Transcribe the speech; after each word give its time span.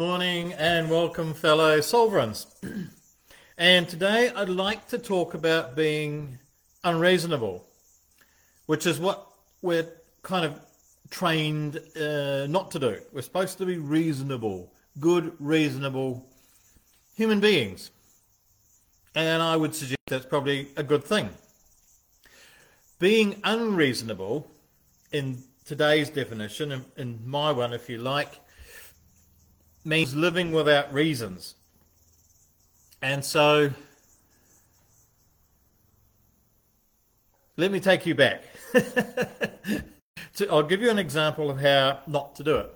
morning 0.00 0.54
and 0.54 0.88
welcome, 0.88 1.34
fellow 1.34 1.78
sovereigns. 1.82 2.46
and 3.58 3.86
today 3.86 4.32
I'd 4.34 4.48
like 4.48 4.88
to 4.88 4.98
talk 4.98 5.34
about 5.34 5.76
being 5.76 6.38
unreasonable, 6.82 7.66
which 8.64 8.86
is 8.86 8.98
what 8.98 9.28
we're 9.60 9.86
kind 10.22 10.46
of 10.46 10.58
trained 11.10 11.78
uh, 12.00 12.46
not 12.46 12.70
to 12.70 12.78
do. 12.78 12.96
We're 13.12 13.20
supposed 13.20 13.58
to 13.58 13.66
be 13.66 13.76
reasonable, 13.76 14.72
good, 14.98 15.34
reasonable 15.38 16.26
human 17.14 17.40
beings. 17.40 17.90
And 19.14 19.42
I 19.42 19.54
would 19.54 19.74
suggest 19.74 20.00
that's 20.06 20.24
probably 20.24 20.68
a 20.78 20.82
good 20.82 21.04
thing. 21.04 21.28
Being 22.98 23.38
unreasonable, 23.44 24.50
in 25.12 25.42
today's 25.66 26.08
definition, 26.08 26.72
in, 26.72 26.84
in 26.96 27.20
my 27.26 27.52
one, 27.52 27.74
if 27.74 27.90
you 27.90 27.98
like, 27.98 28.40
means 29.90 30.14
living 30.14 30.52
without 30.52 30.94
reasons. 30.94 31.56
And 33.02 33.24
so, 33.24 33.70
let 37.56 37.72
me 37.72 37.80
take 37.80 38.06
you 38.06 38.14
back. 38.14 38.44
to, 38.72 40.48
I'll 40.48 40.62
give 40.62 40.80
you 40.80 40.90
an 40.90 40.98
example 40.98 41.50
of 41.50 41.60
how 41.60 41.98
not 42.06 42.36
to 42.36 42.44
do 42.44 42.56
it. 42.56 42.70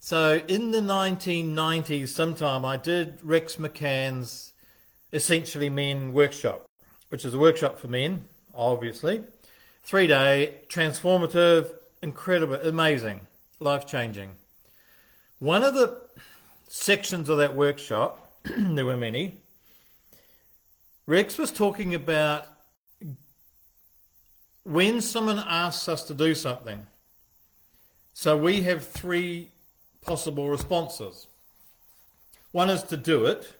So, 0.00 0.42
in 0.48 0.72
the 0.72 0.80
1990s, 0.80 2.08
sometime, 2.08 2.64
I 2.64 2.76
did 2.76 3.18
Rex 3.22 3.56
McCann's 3.56 4.52
Essentially 5.12 5.70
Men 5.70 6.12
workshop, 6.12 6.66
which 7.10 7.24
is 7.24 7.34
a 7.34 7.38
workshop 7.38 7.78
for 7.78 7.88
men, 7.88 8.24
obviously. 8.54 9.22
Three 9.82 10.06
day, 10.08 10.54
transformative, 10.68 11.70
incredible, 12.02 12.54
amazing, 12.54 13.20
life 13.60 13.86
changing. 13.86 14.30
One 15.38 15.64
of 15.64 15.74
the 15.74 16.00
sections 16.70 17.28
of 17.28 17.38
that 17.38 17.56
workshop, 17.56 18.32
there 18.56 18.86
were 18.86 18.96
many, 18.96 19.34
Rex 21.04 21.36
was 21.36 21.50
talking 21.50 21.96
about 21.96 22.46
when 24.62 25.00
someone 25.00 25.40
asks 25.40 25.88
us 25.88 26.04
to 26.04 26.14
do 26.14 26.34
something. 26.34 26.86
So 28.12 28.36
we 28.36 28.62
have 28.62 28.86
three 28.86 29.48
possible 30.00 30.48
responses. 30.48 31.26
One 32.52 32.70
is 32.70 32.84
to 32.84 32.96
do 32.96 33.26
it. 33.26 33.52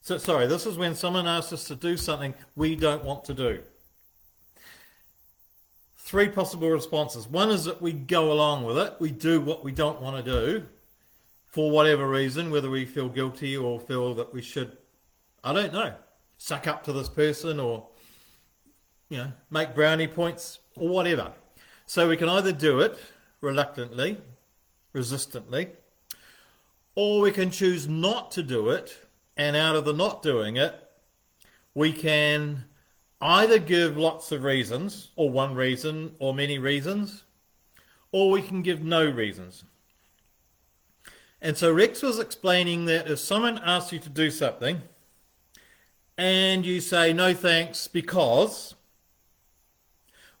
So, 0.00 0.16
sorry, 0.16 0.46
this 0.46 0.64
is 0.64 0.78
when 0.78 0.94
someone 0.94 1.26
asks 1.26 1.52
us 1.52 1.64
to 1.64 1.74
do 1.74 1.98
something 1.98 2.32
we 2.54 2.74
don't 2.74 3.04
want 3.04 3.24
to 3.24 3.34
do. 3.34 3.60
Three 5.98 6.28
possible 6.28 6.70
responses. 6.70 7.28
One 7.28 7.50
is 7.50 7.64
that 7.64 7.82
we 7.82 7.92
go 7.92 8.32
along 8.32 8.64
with 8.64 8.78
it, 8.78 8.94
we 8.98 9.10
do 9.10 9.42
what 9.42 9.62
we 9.62 9.72
don't 9.72 10.00
want 10.00 10.24
to 10.24 10.30
do 10.30 10.66
for 11.48 11.70
whatever 11.70 12.08
reason, 12.08 12.50
whether 12.50 12.70
we 12.70 12.84
feel 12.84 13.08
guilty 13.08 13.56
or 13.56 13.80
feel 13.80 14.14
that 14.14 14.32
we 14.32 14.42
should, 14.42 14.76
I 15.42 15.52
don't 15.52 15.72
know, 15.72 15.94
suck 16.38 16.66
up 16.66 16.84
to 16.84 16.92
this 16.92 17.08
person 17.08 17.58
or, 17.58 17.88
you 19.08 19.18
know, 19.18 19.32
make 19.50 19.74
brownie 19.74 20.08
points 20.08 20.58
or 20.76 20.88
whatever. 20.88 21.32
So 21.86 22.08
we 22.08 22.16
can 22.16 22.28
either 22.28 22.52
do 22.52 22.80
it 22.80 22.98
reluctantly, 23.40 24.18
resistantly, 24.92 25.68
or 26.94 27.20
we 27.20 27.30
can 27.30 27.50
choose 27.50 27.86
not 27.86 28.30
to 28.32 28.42
do 28.42 28.70
it, 28.70 29.06
and 29.36 29.54
out 29.54 29.76
of 29.76 29.84
the 29.84 29.92
not 29.92 30.22
doing 30.22 30.56
it, 30.56 30.74
we 31.74 31.92
can 31.92 32.64
either 33.20 33.58
give 33.58 33.96
lots 33.96 34.32
of 34.32 34.42
reasons, 34.42 35.10
or 35.16 35.30
one 35.30 35.54
reason, 35.54 36.14
or 36.18 36.34
many 36.34 36.58
reasons, 36.58 37.24
or 38.12 38.30
we 38.30 38.42
can 38.42 38.62
give 38.62 38.82
no 38.82 39.08
reasons. 39.08 39.64
And 41.40 41.56
so 41.56 41.72
Rex 41.72 42.02
was 42.02 42.18
explaining 42.18 42.86
that 42.86 43.10
if 43.10 43.18
someone 43.18 43.58
asks 43.58 43.92
you 43.92 43.98
to 44.00 44.08
do 44.08 44.30
something 44.30 44.82
and 46.16 46.64
you 46.64 46.80
say 46.80 47.12
no 47.12 47.34
thanks 47.34 47.88
because, 47.88 48.74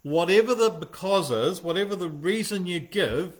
whatever 0.02 0.54
the 0.54 0.70
because 0.70 1.30
is, 1.30 1.62
whatever 1.62 1.94
the 1.94 2.08
reason 2.08 2.66
you 2.66 2.80
give, 2.80 3.34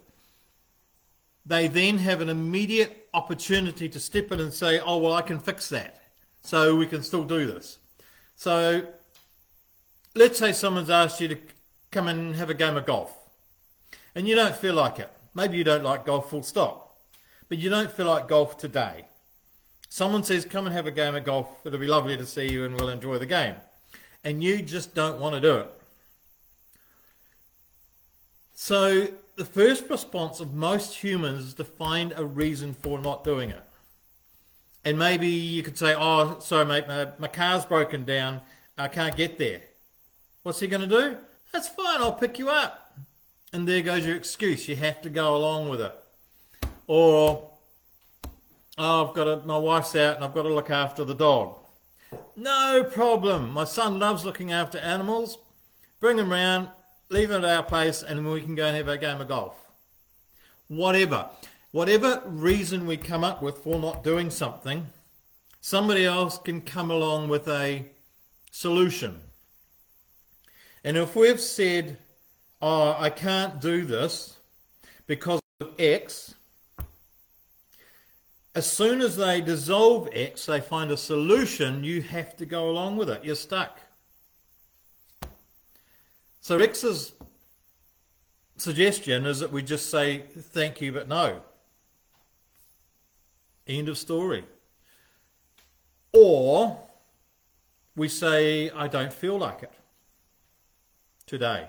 they 1.47 1.67
then 1.67 1.99
have 1.99 2.21
an 2.21 2.29
immediate 2.29 3.09
opportunity 3.15 3.89
to 3.89 4.01
step 4.01 4.33
in 4.33 4.41
and 4.41 4.53
say, 4.53 4.79
oh, 4.81 4.99
well, 4.99 5.15
I 5.15 5.23
can 5.23 5.39
fix 5.39 5.69
that. 5.71 6.03
So 6.43 6.77
we 6.77 6.87
can 6.87 7.03
still 7.03 7.25
do 7.25 7.47
this. 7.47 7.79
So 8.35 8.87
let's 10.15 10.39
say 10.39 10.53
someone's 10.53 10.91
asked 10.91 11.21
you 11.21 11.29
to 11.29 11.39
come 11.91 12.09
and 12.09 12.37
have 12.37 12.51
a 12.51 12.55
game 12.55 12.77
of 12.77 12.85
golf 12.85 13.17
and 14.15 14.29
you 14.29 14.35
don't 14.35 14.55
feel 14.55 14.75
like 14.75 14.99
it. 14.99 15.11
Maybe 15.35 15.57
you 15.57 15.65
don't 15.65 15.85
like 15.85 16.05
golf 16.05 16.31
full 16.31 16.43
stop 16.43 16.86
but 17.49 17.59
you 17.59 17.71
don't 17.71 17.91
feel 17.91 18.07
like 18.07 18.29
golf 18.29 18.57
today. 18.59 19.07
Someone 19.89 20.23
says, 20.23 20.45
come 20.45 20.67
and 20.67 20.75
have 20.75 20.87
a 20.87 20.91
game 20.91 21.15
of 21.15 21.25
golf. 21.25 21.49
It'll 21.65 21.79
be 21.79 21.87
lovely 21.87 22.17
to 22.17 22.27
see 22.27 22.51
you 22.51 22.65
and 22.65 22.79
we'll 22.79 22.89
enjoy 22.89 23.19
the 23.19 23.27
game. 23.27 23.55
And 24.25 24.43
you 24.43 24.61
just 24.61 24.95
don't 24.95 25.21
want 25.21 25.35
to 25.35 25.41
do 25.41 25.57
it. 25.57 25.73
So 28.55 29.09
the 29.37 29.45
first 29.45 29.89
response 29.89 30.41
of 30.41 30.55
most 30.55 30.95
humans 30.95 31.47
is 31.47 31.55
to 31.55 31.65
find 31.65 32.13
a 32.17 32.25
reason 32.25 32.75
for 32.75 32.99
not 32.99 33.23
doing 33.23 33.51
it. 33.51 33.63
And 34.85 34.99
maybe 34.99 35.29
you 35.29 35.63
could 35.63 35.79
say, 35.79 35.95
oh, 35.97 36.39
sorry, 36.41 36.65
mate, 36.65 36.89
my, 36.89 37.09
my 37.19 37.29
car's 37.29 37.65
broken 37.65 38.05
down. 38.05 38.41
I 38.79 38.89
can't 38.89 39.17
get 39.17 39.39
there. 39.39 39.63
What's 40.43 40.61
he 40.61 40.67
going 40.67 40.89
to 40.89 41.01
do? 41.01 41.17
That's 41.53 41.69
fine, 41.69 42.01
I'll 42.01 42.13
pick 42.13 42.39
you 42.39 42.51
up. 42.51 42.97
And 43.53 43.67
there 43.67 43.83
goes 43.83 44.07
your 44.07 44.17
excuse. 44.17 44.69
You 44.69 44.77
have 44.77 45.01
to 45.03 45.11
go 45.11 45.37
along 45.37 45.69
with 45.69 45.81
it. 45.81 45.95
Or, 46.87 47.51
oh, 48.79 49.09
I've 49.09 49.15
got 49.15 49.25
to, 49.25 49.47
my 49.47 49.59
wife's 49.59 49.97
out 49.97 50.17
and 50.17 50.25
I've 50.25 50.35
got 50.35 50.43
to 50.43 50.55
look 50.55 50.71
after 50.71 51.05
the 51.05 51.15
dog. 51.15 51.57
No 52.37 52.85
problem. 52.85 53.51
My 53.51 53.65
son 53.65 53.99
loves 53.99 54.25
looking 54.25 54.53
after 54.53 54.79
animals. 54.79 55.39
Bring 56.01 56.19
him 56.19 56.31
round, 56.31 56.69
leave 57.09 57.31
him 57.31 57.45
at 57.45 57.51
our 57.57 57.63
place, 57.63 58.03
and 58.03 58.31
we 58.31 58.43
can 58.43 58.55
go 58.55 58.67
and 58.67 58.77
have 58.77 58.89
a 58.89 58.99
game 58.99 59.21
of 59.21 59.29
golf. 59.29 59.55
Whatever. 60.69 61.31
Whatever 61.73 62.23
reason 62.27 62.87
we 62.87 62.97
come 62.97 63.25
up 63.25 63.43
with 63.43 63.59
for 63.59 63.79
not 63.79 64.05
doing 64.05 64.31
something, 64.31 64.87
somebody 65.61 66.05
else 66.05 66.39
can 66.39 66.61
come 66.61 66.91
along 66.91 67.29
with 67.29 67.49
a 67.49 67.87
solution. 68.51 69.21
And 70.85 70.97
if 70.97 71.17
we've 71.17 71.41
said, 71.41 71.99
oh, 72.63 72.95
I 72.99 73.11
can't 73.11 73.61
do 73.61 73.85
this 73.85 74.37
because 75.07 75.41
of 75.61 75.73
X, 75.79 76.35
as 78.57 78.69
soon 78.69 79.03
as 79.03 79.17
they 79.17 79.43
dissolve 79.43 80.09
X, 80.15 80.47
they 80.47 80.63
find 80.63 80.91
a 80.91 80.97
solution, 80.97 81.85
you 81.85 82.01
have 82.01 82.35
to 82.39 82.47
go 82.47 82.71
along 82.71 82.97
with 82.97 83.11
it. 83.11 83.23
You're 83.23 83.35
stuck. 83.35 83.81
So 86.41 86.59
Rex's 86.59 87.13
suggestion 88.57 89.27
is 89.27 89.41
that 89.41 89.53
we 89.53 89.63
just 89.63 89.91
say 89.91 90.25
thank 90.39 90.81
you 90.81 90.91
but 90.91 91.07
no. 91.07 91.43
End 93.67 93.91
of 93.91 93.99
story. 93.99 94.43
Or 96.15 96.79
we 97.95 98.09
say 98.09 98.71
I 98.71 98.89
don't 98.89 99.13
feel 99.13 99.37
like 99.37 99.65
it 99.65 99.73
today. 101.27 101.69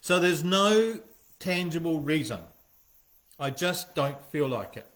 So 0.00 0.18
there's 0.18 0.42
no 0.42 0.98
tangible 1.38 2.00
reason. 2.00 2.40
I 3.38 3.50
just 3.50 3.94
don't 3.94 4.20
feel 4.26 4.48
like 4.48 4.76
it. 4.76 4.86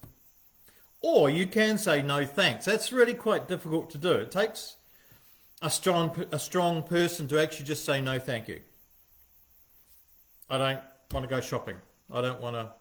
Or 1.01 1.31
you 1.31 1.47
can 1.47 1.79
say 1.79 2.03
no 2.03 2.25
thanks. 2.25 2.65
That's 2.65 2.93
really 2.93 3.15
quite 3.15 3.49
difficult 3.49 3.91
to 3.91 3.99
do. 3.99 4.13
It 4.13 4.31
takes 4.31 4.77
a 5.61 5.71
strong 5.71 6.25
a 6.33 6.39
strong 6.39 6.83
person 6.83 7.29
to 7.29 7.41
actually 7.41 7.67
just 7.67 7.85
say 7.85 8.01
no 8.01 8.19
thank 8.19 8.49
you. 8.49 8.61
I 10.51 10.59
don't 10.59 10.81
want 11.13 11.25
to 11.25 11.35
go 11.35 11.41
shopping. 11.41 11.77
I 12.13 12.21
don't 12.21 12.41
want 12.41 12.57
to 12.57 12.73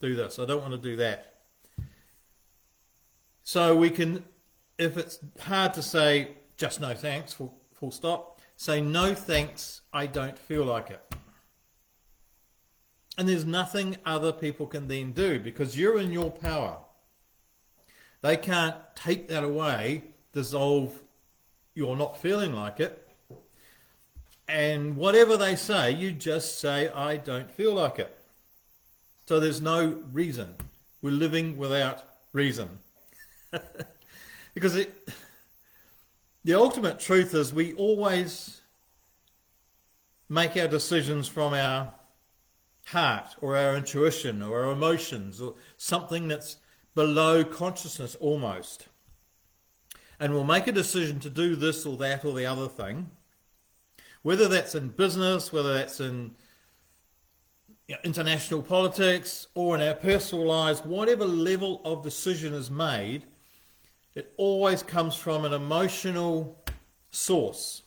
do 0.00 0.14
this. 0.14 0.38
I 0.38 0.44
don't 0.44 0.60
want 0.60 0.72
to 0.72 0.78
do 0.78 0.96
that. 0.96 1.34
So 3.44 3.76
we 3.76 3.88
can, 3.90 4.24
if 4.78 4.96
it's 4.96 5.18
hard 5.40 5.74
to 5.74 5.82
say 5.82 6.32
just 6.56 6.80
no 6.80 6.94
thanks, 6.94 7.32
full, 7.32 7.54
full 7.72 7.90
stop, 7.90 8.40
say 8.56 8.80
no 8.80 9.14
thanks, 9.14 9.82
I 9.92 10.06
don't 10.06 10.38
feel 10.38 10.64
like 10.64 10.90
it. 10.90 11.14
And 13.18 13.28
there's 13.28 13.44
nothing 13.44 13.96
other 14.06 14.32
people 14.32 14.66
can 14.66 14.88
then 14.88 15.12
do 15.12 15.40
because 15.40 15.76
you're 15.76 15.98
in 15.98 16.12
your 16.12 16.30
power. 16.30 16.78
They 18.22 18.36
can't 18.36 18.76
take 18.94 19.28
that 19.28 19.44
away, 19.44 20.04
dissolve 20.32 20.98
you're 21.74 21.96
not 21.96 22.20
feeling 22.20 22.54
like 22.54 22.80
it. 22.80 23.08
And 24.48 24.96
whatever 24.96 25.36
they 25.36 25.54
say, 25.54 25.92
you 25.92 26.10
just 26.10 26.58
say, 26.58 26.88
I 26.88 27.18
don't 27.18 27.50
feel 27.50 27.74
like 27.74 28.00
it. 28.00 28.18
So 29.26 29.38
there's 29.38 29.60
no 29.60 30.02
reason. 30.12 30.54
We're 31.02 31.12
living 31.12 31.56
without 31.56 32.02
reason. 32.32 32.68
because 34.54 34.74
it, 34.74 35.08
the 36.44 36.54
ultimate 36.54 36.98
truth 36.98 37.34
is 37.34 37.52
we 37.52 37.74
always 37.74 38.60
make 40.28 40.56
our 40.56 40.68
decisions 40.68 41.28
from 41.28 41.54
our 41.54 41.92
heart 42.90 43.36
or 43.40 43.56
our 43.56 43.76
intuition 43.76 44.42
or 44.42 44.64
our 44.64 44.72
emotions 44.72 45.40
or 45.40 45.54
something 45.76 46.28
that's 46.28 46.56
below 46.94 47.44
consciousness 47.44 48.14
almost. 48.16 48.88
And 50.20 50.32
we'll 50.32 50.44
make 50.44 50.66
a 50.66 50.72
decision 50.72 51.20
to 51.20 51.30
do 51.30 51.54
this 51.54 51.86
or 51.86 51.96
that 51.98 52.24
or 52.24 52.34
the 52.34 52.46
other 52.46 52.68
thing, 52.68 53.10
whether 54.22 54.48
that's 54.48 54.74
in 54.74 54.88
business, 54.88 55.52
whether 55.52 55.74
that's 55.74 56.00
in 56.00 56.34
you 57.86 57.94
know, 57.94 58.00
international 58.04 58.62
politics 58.62 59.46
or 59.54 59.76
in 59.76 59.82
our 59.82 59.94
personal 59.94 60.46
lives, 60.46 60.80
whatever 60.80 61.24
level 61.24 61.80
of 61.84 62.02
decision 62.02 62.52
is 62.52 62.70
made, 62.70 63.24
it 64.14 64.32
always 64.36 64.82
comes 64.82 65.14
from 65.14 65.44
an 65.44 65.52
emotional 65.52 66.64
source. 67.10 67.82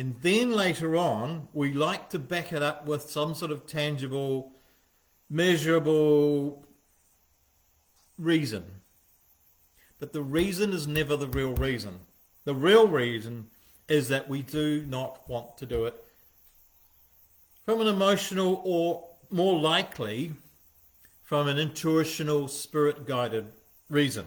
And 0.00 0.16
then 0.22 0.52
later 0.52 0.96
on, 0.96 1.48
we 1.52 1.74
like 1.74 2.08
to 2.08 2.18
back 2.18 2.54
it 2.54 2.62
up 2.62 2.86
with 2.86 3.10
some 3.10 3.34
sort 3.34 3.50
of 3.50 3.66
tangible, 3.66 4.50
measurable 5.28 6.64
reason. 8.16 8.64
But 9.98 10.14
the 10.14 10.22
reason 10.22 10.72
is 10.72 10.86
never 10.86 11.18
the 11.18 11.26
real 11.26 11.52
reason. 11.52 12.00
The 12.46 12.54
real 12.54 12.88
reason 12.88 13.48
is 13.90 14.08
that 14.08 14.26
we 14.26 14.40
do 14.40 14.86
not 14.88 15.28
want 15.28 15.58
to 15.58 15.66
do 15.66 15.84
it 15.84 16.02
from 17.66 17.82
an 17.82 17.86
emotional 17.86 18.62
or 18.64 19.06
more 19.28 19.60
likely 19.60 20.32
from 21.22 21.46
an 21.46 21.58
intuitional, 21.58 22.48
spirit 22.48 23.06
guided 23.06 23.52
reason. 23.90 24.24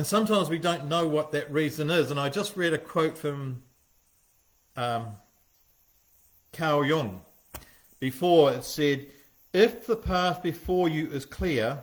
And 0.00 0.06
sometimes 0.06 0.48
we 0.48 0.58
don't 0.58 0.88
know 0.88 1.06
what 1.06 1.30
that 1.32 1.52
reason 1.52 1.90
is. 1.90 2.10
And 2.10 2.18
I 2.18 2.30
just 2.30 2.56
read 2.56 2.72
a 2.72 2.78
quote 2.78 3.18
from 3.18 3.62
um, 4.74 5.08
Carl 6.54 6.86
Jung 6.86 7.20
before. 7.98 8.50
It 8.50 8.64
said, 8.64 9.08
If 9.52 9.86
the 9.86 9.96
path 9.96 10.42
before 10.42 10.88
you 10.88 11.10
is 11.10 11.26
clear, 11.26 11.80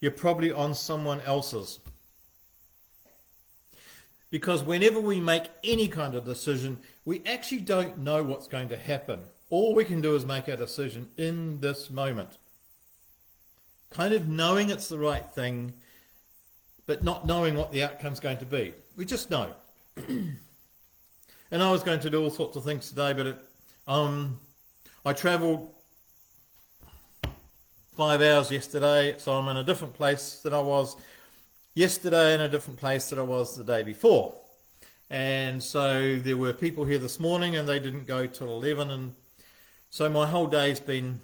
you're 0.00 0.12
probably 0.12 0.50
on 0.50 0.74
someone 0.74 1.20
else's. 1.26 1.78
Because 4.30 4.64
whenever 4.64 4.98
we 4.98 5.20
make 5.20 5.50
any 5.62 5.88
kind 5.88 6.14
of 6.14 6.24
decision, 6.24 6.78
we 7.04 7.22
actually 7.26 7.60
don't 7.60 7.98
know 7.98 8.22
what's 8.22 8.48
going 8.48 8.70
to 8.70 8.78
happen. 8.78 9.20
All 9.50 9.74
we 9.74 9.84
can 9.84 10.00
do 10.00 10.16
is 10.16 10.24
make 10.24 10.48
our 10.48 10.56
decision 10.56 11.10
in 11.18 11.60
this 11.60 11.90
moment. 11.90 12.38
Kind 13.90 14.14
of 14.14 14.26
knowing 14.26 14.70
it's 14.70 14.88
the 14.88 14.96
right 14.96 15.30
thing 15.30 15.74
but 16.86 17.02
not 17.02 17.26
knowing 17.26 17.54
what 17.54 17.72
the 17.72 17.82
outcome's 17.82 18.20
going 18.20 18.38
to 18.38 18.46
be. 18.46 18.74
We 18.96 19.04
just 19.04 19.30
know. 19.30 19.54
and 19.96 20.36
I 21.50 21.70
was 21.70 21.82
going 21.82 22.00
to 22.00 22.10
do 22.10 22.22
all 22.22 22.30
sorts 22.30 22.56
of 22.56 22.64
things 22.64 22.88
today, 22.88 23.12
but 23.12 23.26
it, 23.26 23.38
um, 23.86 24.40
I 25.04 25.12
travelled 25.12 25.70
five 27.96 28.20
hours 28.20 28.50
yesterday, 28.50 29.14
so 29.18 29.32
I'm 29.32 29.48
in 29.48 29.56
a 29.56 29.64
different 29.64 29.94
place 29.94 30.40
than 30.42 30.52
I 30.52 30.60
was 30.60 30.96
yesterday 31.74 32.34
in 32.34 32.40
a 32.40 32.48
different 32.48 32.78
place 32.78 33.10
than 33.10 33.18
I 33.18 33.22
was 33.22 33.56
the 33.56 33.64
day 33.64 33.82
before. 33.82 34.34
And 35.10 35.62
so 35.62 36.16
there 36.16 36.36
were 36.36 36.52
people 36.52 36.84
here 36.84 36.98
this 36.98 37.20
morning 37.20 37.56
and 37.56 37.68
they 37.68 37.78
didn't 37.78 38.06
go 38.06 38.26
till 38.26 38.48
11 38.48 38.90
and 38.90 39.14
so 39.90 40.08
my 40.08 40.26
whole 40.26 40.46
day's 40.46 40.80
been 40.80 41.20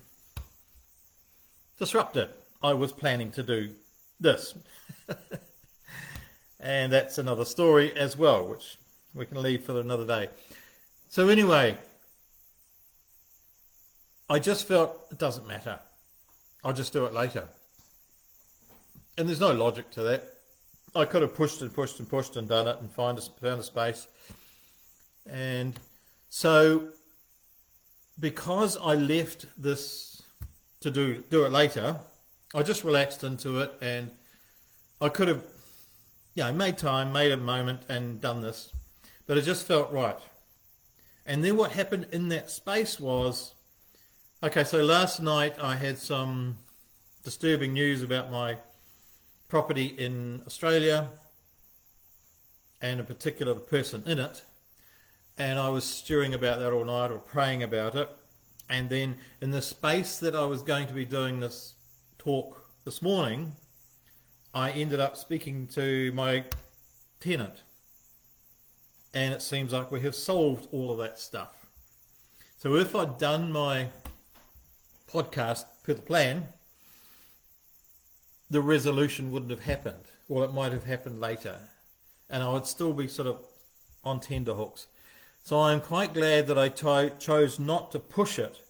disrupted. 1.79 2.29
I 2.63 2.73
was 2.75 2.93
planning 2.93 3.33
to 3.33 3.43
do 3.43 3.71
this. 4.21 4.55
and 6.61 6.93
that's 6.93 7.19
another 7.19 7.45
story 7.45 7.97
as 7.97 8.17
well, 8.17 8.47
which 8.47 8.77
we 9.15 9.27
can 9.27 9.43
leave 9.43 9.65
for 9.65 9.79
another 9.81 10.07
day. 10.07 10.29
So 11.09 11.29
anyway, 11.29 11.77
I 14.29 14.39
just 14.39 14.69
felt 14.69 15.07
it 15.11 15.19
doesn't 15.19 15.47
matter. 15.47 15.79
I'll 16.63 16.73
just 16.73 16.93
do 16.93 17.05
it 17.07 17.15
later. 17.15 17.49
And 19.19 19.29
there's 19.29 19.41
no 19.41 19.53
logic 19.53 19.91
to 19.93 20.03
that. 20.05 20.35
I 20.95 21.05
could 21.05 21.23
have 21.23 21.35
pushed 21.35 21.63
and 21.63 21.73
pushed 21.73 21.99
and 21.99 22.09
pushed 22.09 22.37
and 22.37 22.49
done 22.49 22.69
it 22.69 22.79
and 22.81 22.91
find 22.91 23.19
a, 23.19 23.23
found 23.23 23.61
a 23.61 23.63
space. 23.63 24.07
And 25.29 25.79
so 26.29 26.89
because 28.19 28.77
I 28.77 28.95
left 28.95 29.47
this 29.57 30.23
to 30.81 30.91
do 30.91 31.23
do 31.31 31.45
it 31.45 31.53
later, 31.53 31.97
I 32.55 32.63
just 32.63 32.85
relaxed 32.85 33.25
into 33.25 33.61
it 33.61 33.73
and 33.81 34.11
I 35.01 35.09
could 35.09 35.29
have 35.29 35.43
you 36.35 36.45
know, 36.45 36.53
made 36.53 36.79
time, 36.79 37.13
made 37.13 37.33
a 37.33 37.37
moment, 37.37 37.83
and 37.89 38.21
done 38.21 38.41
this. 38.41 38.73
But 39.27 39.39
it 39.39 39.43
just 39.43 39.67
felt 39.67 39.93
right. 39.93 40.19
And 41.27 41.45
then 41.45 41.57
what 41.57 41.73
happened 41.73 42.07
in 42.13 42.29
that 42.29 42.51
space 42.51 42.99
was 42.99 43.55
okay, 44.43 44.65
so 44.65 44.83
last 44.83 45.21
night 45.21 45.57
I 45.61 45.77
had 45.77 45.99
some 45.99 46.59
disturbing 47.23 47.73
news 47.73 48.03
about 48.03 48.31
my 48.31 48.57
property 49.49 49.87
in 49.87 50.43
Australia 50.47 51.11
and 52.81 53.01
a 53.01 53.05
particular 53.05 53.55
person 53.55 54.03
in 54.07 54.19
it. 54.19 54.43
And 55.37 55.59
I 55.59 55.69
was 55.69 55.85
stewing 55.85 56.35
about 56.35 56.59
that 56.61 56.73
all 56.73 56.85
night 56.85 57.11
or 57.11 57.19
praying 57.19 57.63
about 57.63 57.95
it. 57.95 58.09
And 58.69 58.89
then 58.89 59.17
in 59.41 59.51
the 59.51 59.63
space 59.63 60.19
that 60.19 60.35
I 60.35 60.45
was 60.45 60.63
going 60.63 60.87
to 60.87 60.95
be 60.95 61.05
doing 61.05 61.41
this 61.41 61.75
talk 62.19 62.65
this 62.85 63.03
morning, 63.03 63.57
I 64.53 64.71
ended 64.71 64.99
up 64.99 65.17
speaking 65.17 65.69
to 65.75 66.11
my 66.13 66.45
tenant, 67.21 67.63
and 69.15 69.33
it 69.33 69.43
seems 69.43 69.73
like 69.73 69.93
we 69.93 70.01
have 70.01 70.15
solved 70.15 70.67
all 70.73 70.91
of 70.91 70.99
that 70.99 71.19
stuff. 71.19 71.67
So 72.59 72.75
if 72.75 72.95
I'd 72.95 73.19
done 73.19 73.53
my 73.53 73.89
podcast 75.09 75.67
per 75.85 75.95
the 75.95 76.03
plan, 76.03 76.49
the 78.51 78.61
resolution 78.61 79.31
wouldn't 79.31 79.53
have 79.53 79.63
happened, 79.63 80.05
or 80.29 80.45
it 80.45 80.53
might 80.53 80.73
have 80.73 80.85
happened 80.85 81.21
later, 81.21 81.57
and 82.29 82.43
I 82.43 82.53
would 82.53 82.67
still 82.67 82.93
be 82.93 83.07
sort 83.07 83.29
of 83.29 83.39
on 84.03 84.19
tender 84.19 84.55
hooks. 84.55 84.89
So 85.45 85.61
I'm 85.61 85.81
quite 85.81 86.13
glad 86.13 86.49
that 86.49 86.59
I 86.59 86.69
chose 86.69 87.59
not 87.61 87.93
to 87.93 88.01
push 88.01 88.39
it 88.39 88.61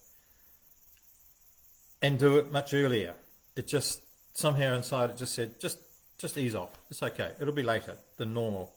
and 2.03 2.19
do 2.19 2.37
it 2.37 2.53
much 2.53 2.75
earlier. 2.75 3.15
It 3.57 3.67
just 3.67 4.03
somehow 4.33 4.75
inside 4.75 5.11
it 5.11 5.17
just 5.17 5.35
said, 5.35 5.59
just 5.61 5.79
just 6.19 6.37
ease 6.37 6.55
off. 6.55 6.71
It's 6.91 7.03
okay. 7.03 7.33
It'll 7.41 7.55
be 7.55 7.63
later 7.63 7.97
than 8.19 8.35
normal. 8.35 8.75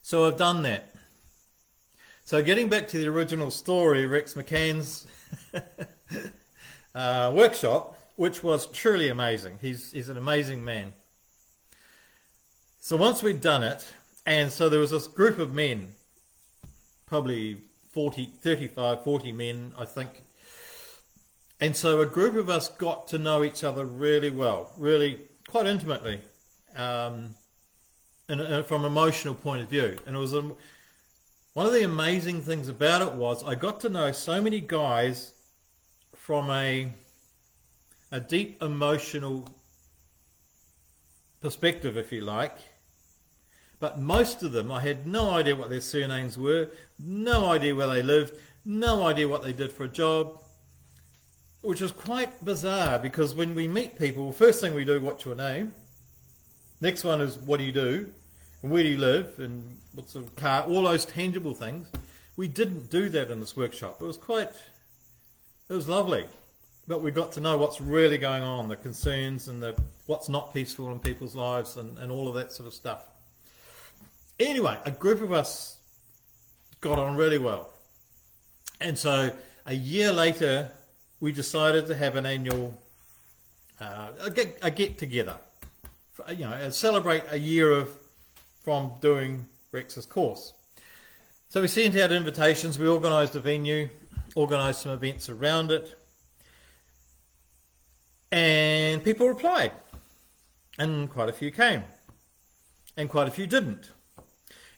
So 0.00 0.26
I've 0.26 0.36
done 0.36 0.62
that. 0.62 0.94
So 2.24 2.40
getting 2.42 2.68
back 2.68 2.86
to 2.88 2.98
the 2.98 3.08
original 3.08 3.50
story, 3.50 4.06
Rex 4.06 4.34
McCann's 4.34 5.06
uh, 6.94 7.32
workshop, 7.34 7.98
which 8.14 8.44
was 8.44 8.66
truly 8.66 9.08
amazing. 9.08 9.58
He's, 9.60 9.90
he's 9.90 10.08
an 10.08 10.16
amazing 10.16 10.64
man. 10.64 10.92
So 12.78 12.96
once 12.96 13.22
we'd 13.22 13.40
done 13.40 13.64
it, 13.64 13.84
and 14.24 14.52
so 14.52 14.68
there 14.68 14.80
was 14.80 14.92
this 14.92 15.08
group 15.08 15.40
of 15.40 15.52
men, 15.52 15.88
probably 17.06 17.58
40, 17.90 18.26
35, 18.40 19.02
40 19.02 19.32
men, 19.32 19.72
I 19.76 19.84
think, 19.84 20.21
and 21.62 21.76
so 21.76 22.00
a 22.00 22.06
group 22.06 22.34
of 22.34 22.50
us 22.50 22.68
got 22.68 23.06
to 23.08 23.18
know 23.18 23.44
each 23.44 23.62
other 23.62 23.86
really 23.86 24.30
well, 24.30 24.72
really 24.76 25.20
quite 25.46 25.64
intimately, 25.66 26.20
um, 26.74 27.36
and, 28.28 28.40
and 28.40 28.66
from 28.66 28.80
an 28.80 28.88
emotional 28.88 29.32
point 29.32 29.62
of 29.62 29.68
view. 29.68 29.96
And 30.04 30.16
it 30.16 30.18
was 30.18 30.32
a, 30.32 30.42
one 31.52 31.66
of 31.66 31.72
the 31.72 31.84
amazing 31.84 32.42
things 32.42 32.68
about 32.68 33.00
it 33.00 33.12
was 33.12 33.44
I 33.44 33.54
got 33.54 33.78
to 33.82 33.88
know 33.88 34.10
so 34.10 34.42
many 34.42 34.58
guys 34.58 35.34
from 36.16 36.50
a 36.50 36.92
a 38.10 38.18
deep 38.18 38.60
emotional 38.60 39.48
perspective, 41.40 41.96
if 41.96 42.10
you 42.10 42.22
like. 42.22 42.56
But 43.78 44.00
most 44.00 44.42
of 44.42 44.50
them, 44.50 44.72
I 44.72 44.80
had 44.80 45.06
no 45.06 45.30
idea 45.30 45.54
what 45.54 45.70
their 45.70 45.80
surnames 45.80 46.36
were, 46.36 46.70
no 46.98 47.46
idea 47.46 47.74
where 47.74 47.86
they 47.86 48.02
lived, 48.02 48.34
no 48.64 49.06
idea 49.06 49.28
what 49.28 49.44
they 49.44 49.52
did 49.52 49.70
for 49.70 49.84
a 49.84 49.88
job, 49.88 50.42
which 51.62 51.80
was 51.80 51.92
quite 51.92 52.44
bizarre 52.44 52.98
because 52.98 53.34
when 53.34 53.54
we 53.54 53.68
meet 53.68 53.98
people, 53.98 54.32
first 54.32 54.60
thing 54.60 54.74
we 54.74 54.84
do, 54.84 55.00
what's 55.00 55.24
your 55.24 55.36
name? 55.36 55.72
Next 56.80 57.04
one 57.04 57.20
is 57.20 57.38
what 57.38 57.58
do 57.58 57.64
you 57.64 57.72
do? 57.72 58.12
And 58.62 58.70
where 58.70 58.82
do 58.82 58.88
you 58.88 58.98
live? 58.98 59.38
And 59.38 59.78
what's 59.94 60.12
the 60.12 60.22
car? 60.36 60.64
All 60.64 60.82
those 60.82 61.04
tangible 61.04 61.54
things. 61.54 61.88
We 62.36 62.48
didn't 62.48 62.90
do 62.90 63.08
that 63.10 63.30
in 63.30 63.40
this 63.40 63.56
workshop. 63.56 64.02
It 64.02 64.04
was 64.04 64.16
quite, 64.16 64.50
it 65.68 65.72
was 65.72 65.88
lovely. 65.88 66.26
But 66.88 67.00
we 67.00 67.12
got 67.12 67.30
to 67.32 67.40
know 67.40 67.56
what's 67.56 67.80
really 67.80 68.18
going 68.18 68.42
on, 68.42 68.68
the 68.68 68.76
concerns 68.76 69.46
and 69.46 69.62
the 69.62 69.80
what's 70.06 70.28
not 70.28 70.52
peaceful 70.52 70.90
in 70.90 70.98
people's 70.98 71.36
lives 71.36 71.76
and, 71.76 71.96
and 71.98 72.10
all 72.10 72.26
of 72.26 72.34
that 72.34 72.52
sort 72.52 72.66
of 72.66 72.74
stuff. 72.74 73.04
Anyway, 74.40 74.76
a 74.84 74.90
group 74.90 75.22
of 75.22 75.32
us 75.32 75.76
got 76.80 76.98
on 76.98 77.16
really 77.16 77.38
well. 77.38 77.70
And 78.80 78.98
so 78.98 79.30
a 79.66 79.74
year 79.74 80.10
later, 80.10 80.72
we 81.22 81.30
decided 81.30 81.86
to 81.86 81.94
have 81.94 82.16
an 82.16 82.26
annual 82.26 82.76
uh, 83.80 84.08
a, 84.20 84.30
get, 84.30 84.58
a 84.60 84.70
get 84.72 84.98
together, 84.98 85.36
you 86.30 86.44
know, 86.44 86.68
celebrate 86.70 87.22
a 87.30 87.38
year 87.38 87.70
of 87.70 87.88
from 88.64 88.92
doing 89.00 89.46
Rex's 89.70 90.04
course. 90.04 90.52
So 91.48 91.60
we 91.60 91.68
sent 91.68 91.96
out 91.96 92.10
invitations, 92.10 92.76
we 92.76 92.88
organised 92.88 93.36
a 93.36 93.40
venue, 93.40 93.88
organised 94.36 94.82
some 94.82 94.92
events 94.92 95.28
around 95.28 95.70
it, 95.70 95.96
and 98.32 99.04
people 99.04 99.28
replied, 99.28 99.70
and 100.78 101.08
quite 101.08 101.28
a 101.28 101.32
few 101.32 101.52
came, 101.52 101.84
and 102.96 103.08
quite 103.08 103.28
a 103.28 103.30
few 103.30 103.46
didn't. 103.46 103.92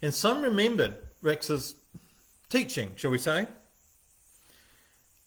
And 0.03 0.13
some 0.13 0.43
remembered 0.43 0.95
Rex's 1.23 1.75
teaching, 2.51 2.93
shall 2.97 3.11
we 3.11 3.19
say, 3.19 3.47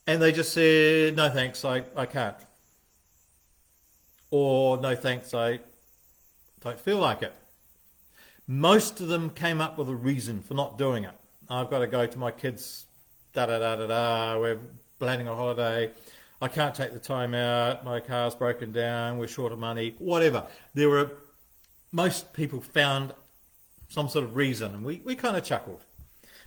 and 0.08 0.22
they 0.22 0.32
just 0.32 0.54
said, 0.54 1.18
no 1.18 1.30
thanks, 1.30 1.64
I, 1.66 1.84
I 1.96 2.06
can't. 2.06 2.38
Or 4.32 4.78
no 4.78 4.96
thanks, 4.96 5.34
I 5.34 5.60
don't 6.62 6.80
feel 6.80 6.98
like 6.98 7.22
it. 7.22 7.34
Most 8.48 9.02
of 9.02 9.10
them 9.10 9.30
came 9.30 9.60
up 9.60 9.78
with 9.78 9.90
a 9.90 9.96
reason 9.96 10.42
for 10.42 10.54
not 10.54 10.78
doing 10.78 11.04
it. 11.04 11.14
I've 11.50 11.70
got 11.70 11.80
to 11.80 11.88
go 11.88 12.06
to 12.08 12.18
my 12.18 12.32
kids, 12.32 12.86
da 13.34 13.46
da 13.46 13.60
da 13.60 13.76
da 13.76 13.88
da, 13.88 14.40
we're 14.40 14.60
planning 14.98 15.28
a 15.28 15.36
holiday, 15.36 15.92
I 16.42 16.48
can't 16.48 16.74
take 16.74 16.94
the 16.94 17.00
time 17.00 17.34
out, 17.34 17.84
my 17.84 18.00
car's 18.00 18.36
broken 18.36 18.72
down, 18.72 19.18
we're 19.18 19.28
short 19.28 19.52
of 19.52 19.60
money, 19.60 19.96
whatever. 20.00 20.46
There 20.74 20.90
were, 20.90 21.12
most 21.92 22.32
people 22.32 22.62
found 22.62 23.14
some 23.90 24.08
sort 24.08 24.24
of 24.24 24.36
reason, 24.36 24.74
and 24.74 24.86
we, 24.86 25.02
we 25.04 25.16
kind 25.16 25.36
of 25.36 25.44
chuckled 25.44 25.84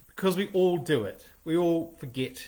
because 0.06 0.36
we 0.36 0.48
all 0.52 0.78
do 0.78 1.04
it. 1.04 1.26
We 1.44 1.56
all 1.56 1.94
forget 1.98 2.46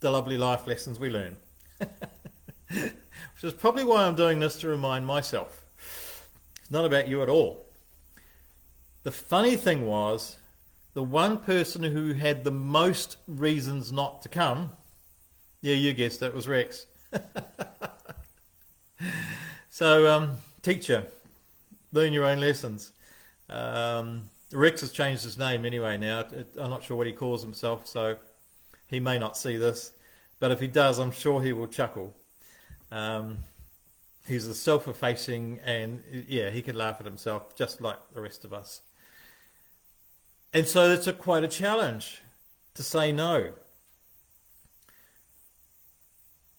the 0.00 0.10
lovely 0.10 0.38
life 0.38 0.66
lessons 0.66 0.98
we 0.98 1.10
learn. 1.10 1.36
Which 1.78 2.94
is 3.42 3.52
probably 3.52 3.84
why 3.84 4.04
I'm 4.04 4.14
doing 4.14 4.40
this 4.40 4.58
to 4.60 4.68
remind 4.68 5.06
myself. 5.06 5.64
It's 6.60 6.70
not 6.70 6.84
about 6.84 7.08
you 7.08 7.22
at 7.22 7.28
all. 7.28 7.66
The 9.02 9.10
funny 9.10 9.56
thing 9.56 9.86
was, 9.86 10.36
the 10.94 11.02
one 11.02 11.38
person 11.38 11.82
who 11.82 12.12
had 12.12 12.44
the 12.44 12.50
most 12.50 13.16
reasons 13.26 13.92
not 13.92 14.22
to 14.22 14.28
come, 14.28 14.72
yeah, 15.62 15.74
you 15.74 15.92
guessed 15.92 16.22
it, 16.22 16.34
was 16.34 16.48
Rex. 16.48 16.86
so, 19.70 20.06
um, 20.10 20.36
teacher, 20.62 21.06
learn 21.92 22.12
your 22.12 22.24
own 22.24 22.40
lessons. 22.40 22.92
Um, 23.48 24.30
Rex 24.52 24.80
has 24.80 24.92
changed 24.92 25.22
his 25.22 25.38
name 25.38 25.64
anyway 25.64 25.96
now. 25.96 26.24
I'm 26.58 26.70
not 26.70 26.82
sure 26.82 26.96
what 26.96 27.06
he 27.06 27.12
calls 27.12 27.42
himself, 27.42 27.86
so 27.86 28.16
he 28.90 29.00
may 29.00 29.18
not 29.18 29.36
see 29.36 29.56
this. 29.56 29.92
But 30.40 30.50
if 30.50 30.60
he 30.60 30.66
does, 30.66 30.98
I'm 30.98 31.12
sure 31.12 31.40
he 31.42 31.52
will 31.52 31.68
chuckle. 31.68 32.14
Um, 32.90 33.38
he's 34.26 34.46
a 34.46 34.54
self-effacing, 34.54 35.60
and 35.64 36.02
yeah, 36.28 36.50
he 36.50 36.60
can 36.60 36.76
laugh 36.76 36.96
at 36.98 37.06
himself 37.06 37.54
just 37.54 37.80
like 37.80 37.98
the 38.14 38.20
rest 38.20 38.44
of 38.44 38.52
us. 38.52 38.80
And 40.52 40.66
so 40.66 40.90
it's 40.90 41.06
a, 41.06 41.12
quite 41.12 41.44
a 41.44 41.48
challenge 41.48 42.20
to 42.74 42.82
say 42.82 43.12
no 43.12 43.52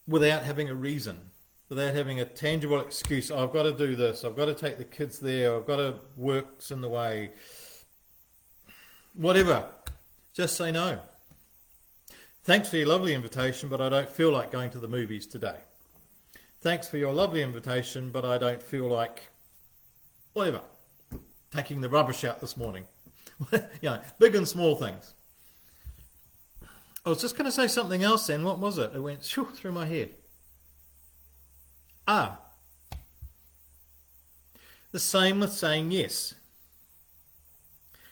without 0.06 0.44
having 0.44 0.70
a 0.70 0.74
reason, 0.74 1.18
without 1.68 1.94
having 1.94 2.20
a 2.20 2.24
tangible 2.24 2.80
excuse. 2.80 3.30
Oh, 3.30 3.44
I've 3.44 3.52
got 3.52 3.64
to 3.64 3.72
do 3.72 3.94
this. 3.94 4.24
I've 4.24 4.36
got 4.36 4.46
to 4.46 4.54
take 4.54 4.78
the 4.78 4.84
kids 4.84 5.18
there. 5.18 5.54
I've 5.54 5.66
got 5.66 5.76
to 5.76 5.96
work's 6.16 6.70
in 6.70 6.80
the 6.80 6.88
way. 6.88 7.32
Whatever. 9.14 9.66
Just 10.32 10.56
say 10.56 10.72
no. 10.72 10.98
Thanks 12.44 12.68
for 12.68 12.76
your 12.76 12.88
lovely 12.88 13.14
invitation, 13.14 13.68
but 13.68 13.80
I 13.80 13.88
don't 13.88 14.08
feel 14.08 14.32
like 14.32 14.50
going 14.50 14.70
to 14.70 14.80
the 14.80 14.88
movies 14.88 15.28
today. 15.28 15.58
Thanks 16.60 16.88
for 16.88 16.96
your 16.96 17.12
lovely 17.12 17.40
invitation, 17.40 18.10
but 18.10 18.24
I 18.24 18.36
don't 18.36 18.60
feel 18.60 18.88
like 18.88 19.28
whatever. 20.32 20.60
Taking 21.52 21.80
the 21.80 21.88
rubbish 21.88 22.24
out 22.24 22.40
this 22.40 22.56
morning. 22.56 22.84
you 23.52 23.60
know, 23.82 24.00
big 24.18 24.34
and 24.34 24.48
small 24.48 24.74
things. 24.74 25.14
I 27.06 27.10
was 27.10 27.20
just 27.20 27.36
going 27.36 27.44
to 27.44 27.52
say 27.52 27.68
something 27.68 28.02
else 28.02 28.26
then. 28.26 28.42
What 28.42 28.58
was 28.58 28.76
it? 28.76 28.90
It 28.92 29.00
went 29.00 29.24
shoo, 29.24 29.44
through 29.54 29.72
my 29.72 29.86
head. 29.86 30.10
Ah. 32.08 32.40
The 34.90 34.98
same 34.98 35.38
with 35.38 35.52
saying 35.52 35.92
yes. 35.92 36.34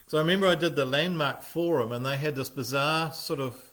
Because 0.04 0.14
I 0.14 0.20
remember 0.20 0.46
I 0.46 0.54
did 0.54 0.76
the 0.76 0.84
Landmark 0.84 1.42
Forum 1.42 1.90
and 1.90 2.06
they 2.06 2.16
had 2.16 2.36
this 2.36 2.48
bizarre 2.48 3.12
sort 3.12 3.40
of 3.40 3.69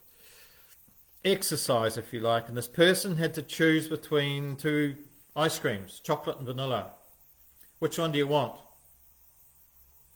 exercise, 1.24 1.97
if 1.97 2.13
you 2.13 2.19
like, 2.19 2.47
and 2.47 2.57
this 2.57 2.67
person 2.67 3.17
had 3.17 3.33
to 3.36 3.41
choose 3.41 3.88
between 3.88 4.55
two 4.55 4.95
ice 5.36 5.59
creams, 5.59 6.00
chocolate 6.03 6.38
and 6.38 6.45
vanilla. 6.45 6.91
Which 7.79 7.97
one 7.97 8.12
do 8.12 8.17
you 8.17 8.27
want? 8.27 8.59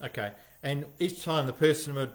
Okay, 0.04 0.32
and 0.64 0.86
each 1.00 1.24
time 1.24 1.46
the 1.46 1.54
person 1.54 1.94
would 1.96 2.12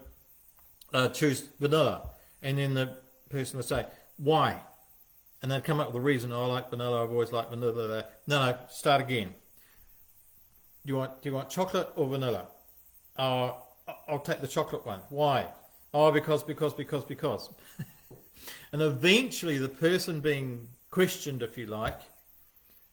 uh, 0.93 1.09
choose 1.09 1.45
vanilla, 1.61 2.11
and 2.43 2.59
then 2.59 2.75
the 2.75 2.97
person 3.31 3.57
would 3.59 3.67
say, 3.67 3.87
why? 4.17 4.61
And 5.43 5.51
they'd 5.51 5.63
come 5.63 5.79
up 5.79 5.89
with 5.89 5.97
a 5.97 6.01
reason, 6.01 6.33
oh, 6.33 6.45
I 6.45 6.47
like 6.47 6.71
vanilla, 6.71 7.05
I've 7.05 7.11
always 7.11 7.31
liked 7.31 7.51
vanilla. 7.51 8.05
No, 8.27 8.51
no, 8.51 8.59
start 8.69 9.03
again. 9.03 9.35
Do 10.85 10.93
you 10.93 10.97
want, 10.97 11.23
do 11.23 11.29
you 11.29 11.35
want 11.35 11.51
chocolate 11.51 11.89
or 11.97 12.09
vanilla? 12.09 12.49
Uh, 13.17 13.53
I'll 14.09 14.19
take 14.19 14.41
the 14.41 14.49
chocolate 14.49 14.87
one. 14.87 15.01
Why? 15.11 15.47
Oh, 15.93 16.11
because, 16.11 16.43
because, 16.43 16.75
because, 16.75 17.05
because. 17.05 17.51
and 18.73 18.83
eventually 18.83 19.59
the 19.59 19.69
person 19.69 20.21
being 20.21 20.69
questioned, 20.91 21.43
if 21.43 21.59
you 21.59 21.67
like, 21.67 22.01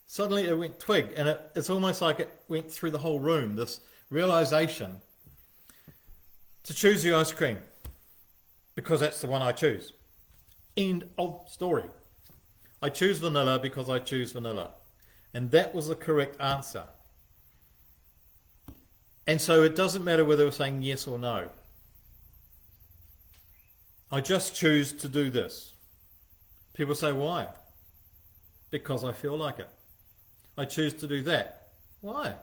suddenly 0.08 0.48
it 0.48 0.58
went 0.58 0.80
twig. 0.80 1.14
And 1.16 1.30
it, 1.30 1.52
it's 1.56 1.70
almost 1.70 2.02
like 2.02 2.20
it 2.20 2.42
went 2.48 2.72
through 2.72 2.92
the 2.92 2.98
whole 2.98 3.20
room, 3.20 3.56
this 3.56 3.82
realization 4.10 4.98
to 6.64 6.74
choose 6.74 7.04
the 7.04 7.14
ice 7.14 7.32
cream 7.32 7.58
because 8.76 9.00
that's 9.00 9.22
the 9.22 9.28
one 9.28 9.42
I 9.42 9.52
choose. 9.52 9.94
End 10.78 11.10
of 11.18 11.42
story. 11.48 11.86
I 12.82 12.90
choose 12.90 13.20
vanilla 13.20 13.60
because 13.60 13.90
I 13.90 14.00
choose 14.00 14.32
vanilla. 14.32 14.72
And 15.34 15.52
that 15.52 15.74
was 15.74 15.88
the 15.88 15.96
correct 15.96 16.40
answer. 16.40 16.84
And 19.26 19.40
so 19.40 19.64
it 19.64 19.76
doesn't 19.76 20.04
matter 20.04 20.26
whether 20.26 20.46
we're 20.46 20.52
saying 20.52 20.82
yes 20.82 21.08
or 21.08 21.18
no. 21.18 21.50
I 24.14 24.22
just 24.22 24.54
choose 24.54 24.94
to 24.94 25.10
do 25.10 25.32
this. 25.32 25.74
People 26.76 26.94
say, 26.94 27.12
why? 27.12 27.48
Because 28.70 29.04
I 29.04 29.12
feel 29.12 29.36
like 29.36 29.58
it. 29.58 29.70
I 30.56 30.66
choose 30.66 30.94
to 30.94 31.08
do 31.08 31.24
that. 31.24 31.70
Why? 32.02 32.36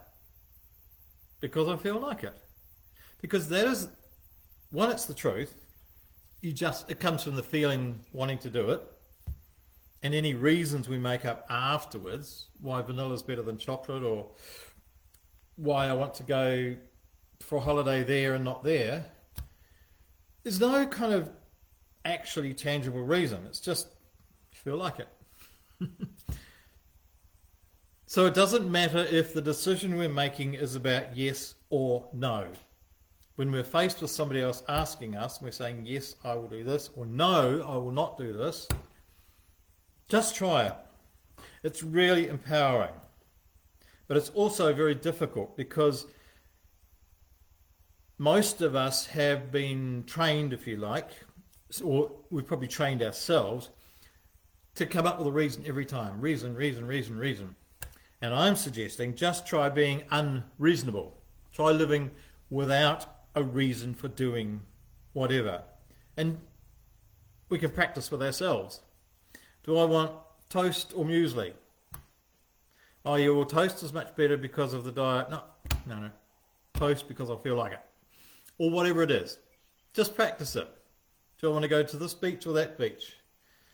Because 1.39 1.69
I 1.69 1.77
feel 1.77 2.01
like 2.01 2.25
it. 2.25 2.37
Because 3.23 3.49
that 3.51 3.67
is, 3.69 3.87
one, 4.73 4.91
it's 4.91 5.05
the 5.05 5.15
truth. 5.15 5.55
You 6.41 6.53
just, 6.53 6.91
it 6.91 6.99
comes 6.99 7.23
from 7.23 7.37
the 7.37 7.43
feeling 7.45 8.01
wanting 8.13 8.39
to 8.39 8.51
do 8.51 8.71
it. 8.71 8.83
And 10.03 10.13
any 10.13 10.35
reasons 10.35 10.89
we 10.89 10.99
make 10.99 11.25
up 11.25 11.47
afterwards, 11.49 12.47
why 12.61 12.83
vanilla 12.83 13.15
is 13.15 13.23
better 13.23 13.43
than 13.43 13.59
chocolate 13.59 14.03
or 14.03 14.27
why 15.55 15.87
I 15.87 15.93
want 15.93 16.15
to 16.15 16.25
go 16.25 16.75
for 17.39 17.59
a 17.59 17.61
holiday 17.61 18.03
there 18.03 18.35
and 18.35 18.45
not 18.45 18.65
there, 18.65 19.05
there's 20.43 20.59
no 20.59 20.85
kind 20.85 21.13
of 21.13 21.31
actually 22.05 22.55
tangible 22.55 23.03
reason. 23.03 23.45
It's 23.47 23.61
just 23.61 23.89
feel 24.53 24.77
like 24.77 24.99
it. 24.99 25.09
so 28.07 28.27
it 28.27 28.35
doesn't 28.35 28.71
matter 28.71 29.07
if 29.11 29.33
the 29.33 29.41
decision 29.43 29.97
we're 29.97 30.09
making 30.09 30.55
is 30.55 30.75
about 30.75 31.17
yes 31.17 31.55
or 31.71 32.09
no. 32.13 32.47
When 33.37 33.51
we're 33.51 33.65
faced 33.65 34.03
with 34.03 34.11
somebody 34.11 34.43
else 34.43 34.63
asking 34.69 35.17
us, 35.17 35.41
we're 35.41 35.51
saying, 35.51 35.87
yes, 35.87 36.15
I 36.25 36.35
will 36.35 36.49
do 36.49 36.63
this, 36.63 36.91
or 36.95 37.07
no, 37.07 37.65
I 37.67 37.77
will 37.79 37.93
not 37.93 38.19
do 38.19 38.35
this, 38.35 38.69
just 40.09 40.35
try 40.35 40.67
it. 40.67 40.75
It's 41.63 41.83
really 41.83 42.29
empowering. 42.29 42.93
But 44.09 44.19
it's 44.19 44.31
also 44.31 44.75
very 44.75 44.95
difficult 44.95 45.57
because 45.57 46.07
most 48.19 48.61
of 48.61 48.75
us 48.75 49.07
have 49.07 49.51
been 49.51 50.05
trained, 50.07 50.53
if 50.53 50.67
you 50.67 50.77
like, 50.77 51.11
or 51.85 52.11
we've 52.31 52.47
probably 52.47 52.69
trained 52.69 53.03
ourselves 53.03 53.71
to 54.75 54.87
come 54.87 55.07
up 55.07 55.19
with 55.19 55.29
a 55.29 55.33
reason 55.33 55.65
every 55.67 55.85
time. 55.85 56.21
Reason, 56.21 56.55
reason, 56.55 56.87
reason, 56.87 57.19
reason. 57.19 57.55
And 58.23 58.35
I'm 58.35 58.57
suggesting 58.57 59.15
just 59.15 59.47
try 59.47 59.69
being 59.69 60.03
unreasonable. 60.11 61.17
Try 61.53 61.71
living 61.71 62.11
without 62.51 63.07
a 63.35 63.43
reason 63.43 63.95
for 63.95 64.09
doing 64.09 64.61
whatever. 65.13 65.63
And 66.17 66.39
we 67.49 67.59
can 67.59 67.71
practice 67.71 68.11
with 68.11 68.23
ourselves. 68.23 68.81
Do 69.65 69.77
I 69.79 69.85
want 69.85 70.13
toast 70.49 70.93
or 70.95 71.05
muesli? 71.05 71.53
Oh, 73.05 73.15
yeah, 73.15 73.31
well, 73.31 73.47
toast 73.47 73.83
is 73.83 73.93
much 73.93 74.15
better 74.15 74.37
because 74.37 74.75
of 74.75 74.85
the 74.85 74.93
diet. 74.93 75.31
No, 75.31 75.43
no, 75.87 75.99
no. 75.99 76.11
Toast 76.75 77.09
because 77.09 77.31
I 77.31 77.37
feel 77.37 77.57
like 77.57 77.73
it. 77.73 77.81
Or 78.59 78.71
whatever 78.71 79.03
it 79.03 79.11
is. 79.11 79.39
Just 79.95 80.15
practice 80.15 80.55
it. 80.57 80.69
Do 81.41 81.49
I 81.49 81.53
want 81.53 81.63
to 81.63 81.69
go 81.69 81.83
to 81.83 81.97
this 81.97 82.13
beach 82.13 82.47
or 82.47 82.53
that 82.55 82.79
beach? 82.79 83.17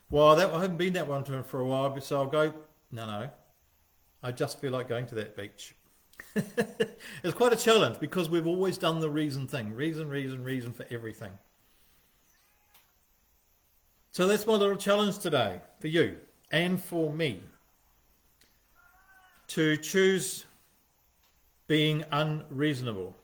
Well, 0.09 0.37
that, 0.37 0.51
I 0.51 0.61
haven't 0.61 0.77
been 0.77 0.93
that 0.93 1.09
one 1.09 1.25
for 1.25 1.61
a 1.61 1.67
while, 1.67 2.01
so 2.01 2.21
I'll 2.21 2.27
go. 2.27 2.55
No, 2.93 3.07
no. 3.07 3.29
I 4.23 4.31
just 4.31 4.61
feel 4.61 4.73
like 4.73 4.89
going 4.89 5.07
to 5.09 5.17
that 5.17 5.37
beach. 5.37 5.75
it's 6.35 7.35
quite 7.35 7.53
a 7.53 7.57
challenge 7.57 7.99
because 7.99 8.31
we've 8.31 8.47
always 8.47 8.79
done 8.79 9.01
the 9.01 9.11
reason 9.11 9.49
thing. 9.49 9.75
Reason, 9.75 10.09
reason, 10.09 10.45
reason 10.45 10.73
for 10.73 10.87
everything. 10.91 11.33
So 14.13 14.27
that's 14.27 14.47
my 14.47 14.55
little 14.55 14.77
challenge 14.77 15.19
today 15.19 15.61
for 15.81 15.89
you 15.89 16.17
and 16.51 16.83
for 16.83 17.13
me 17.13 17.43
to 19.49 19.77
choose 19.77 20.47
being 21.67 22.05
unreasonable. 22.13 23.17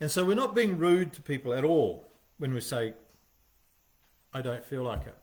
And 0.00 0.10
so 0.10 0.24
we're 0.24 0.34
not 0.34 0.54
being 0.54 0.78
rude 0.78 1.12
to 1.14 1.20
people 1.20 1.52
at 1.52 1.64
all 1.64 2.08
when 2.38 2.54
we 2.54 2.60
say, 2.60 2.94
I 4.32 4.42
don't 4.42 4.64
feel 4.64 4.82
like 4.84 5.06
it. 5.06 5.16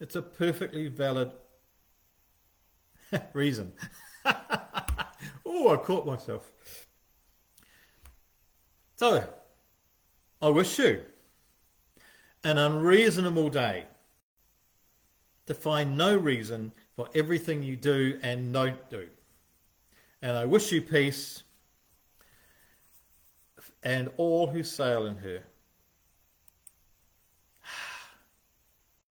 It's 0.00 0.16
a 0.16 0.22
perfectly 0.22 0.88
valid 0.88 1.32
reason. 3.32 3.72
oh, 5.46 5.72
I 5.72 5.76
caught 5.76 6.06
myself. 6.06 6.50
So, 8.96 9.24
I 10.40 10.48
wish 10.48 10.78
you 10.78 11.02
an 12.44 12.58
unreasonable 12.58 13.48
day 13.48 13.84
to 15.46 15.54
find 15.54 15.96
no 15.96 16.16
reason 16.16 16.72
for 16.94 17.08
everything 17.14 17.62
you 17.62 17.76
do 17.76 18.18
and 18.22 18.52
don't 18.52 18.90
do. 18.90 19.08
And 20.22 20.36
I 20.36 20.44
wish 20.44 20.72
you 20.72 20.82
peace 20.82 21.42
and 23.82 24.10
all 24.16 24.48
who 24.48 24.62
sail 24.62 25.06
in 25.06 25.16
her. 25.16 25.42